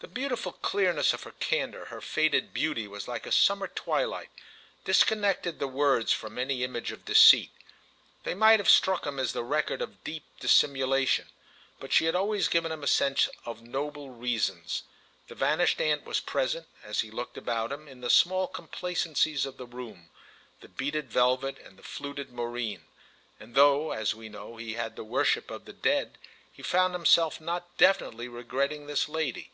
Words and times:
The 0.00 0.08
beautiful 0.08 0.50
clearness 0.50 1.12
of 1.12 1.22
her 1.22 1.30
candour—her 1.30 2.00
faded 2.00 2.52
beauty 2.52 2.88
was 2.88 3.06
like 3.06 3.24
a 3.24 3.30
summer 3.30 3.68
twilight—disconnected 3.68 5.60
the 5.60 5.68
words 5.68 6.10
from 6.12 6.40
any 6.40 6.64
image 6.64 6.90
of 6.90 7.04
deceit. 7.04 7.52
They 8.24 8.34
might 8.34 8.58
have 8.58 8.68
struck 8.68 9.06
him 9.06 9.20
as 9.20 9.32
the 9.32 9.44
record 9.44 9.80
of 9.80 9.90
a 9.92 10.04
deep 10.04 10.24
dissimulation; 10.40 11.28
but 11.78 11.92
she 11.92 12.06
had 12.06 12.16
always 12.16 12.48
given 12.48 12.72
him 12.72 12.82
a 12.82 12.88
sense 12.88 13.28
of 13.44 13.62
noble 13.62 14.10
reasons. 14.10 14.82
The 15.28 15.36
vanished 15.36 15.80
aunt 15.80 16.04
was 16.04 16.18
present, 16.18 16.66
as 16.82 17.02
he 17.02 17.12
looked 17.12 17.38
about 17.38 17.70
him, 17.70 17.86
in 17.86 18.00
the 18.00 18.10
small 18.10 18.48
complacencies 18.48 19.46
of 19.46 19.56
the 19.56 19.66
room, 19.66 20.10
the 20.62 20.68
beaded 20.68 21.12
velvet 21.12 21.58
and 21.60 21.78
the 21.78 21.84
fluted 21.84 22.32
moreen; 22.32 22.82
and 23.38 23.54
though, 23.54 23.92
as 23.92 24.16
we 24.16 24.28
know, 24.28 24.56
he 24.56 24.74
had 24.74 24.96
the 24.96 25.04
worship 25.04 25.48
of 25.48 25.64
the 25.64 25.72
Dead, 25.72 26.18
he 26.52 26.60
found 26.60 26.92
himself 26.92 27.40
not 27.40 27.76
definitely 27.78 28.26
regretting 28.26 28.88
this 28.88 29.08
lady. 29.08 29.52